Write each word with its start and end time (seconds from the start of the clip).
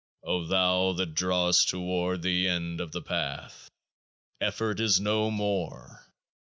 O 0.23 0.43
thou 0.45 0.93
that 0.93 1.13
drawest 1.13 1.69
toward 1.69 2.23
the 2.23 2.47
End 2.47 2.81
of 2.81 2.91
The 2.91 3.03
Path, 3.03 3.69
effort 4.41 4.79
is 4.79 4.99
no 4.99 5.29
more. 5.29 6.07